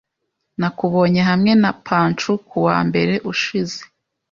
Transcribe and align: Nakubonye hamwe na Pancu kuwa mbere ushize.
Nakubonye 0.59 1.21
hamwe 1.29 1.51
na 1.61 1.71
Pancu 1.87 2.31
kuwa 2.49 2.77
mbere 2.87 3.13
ushize. 3.31 3.79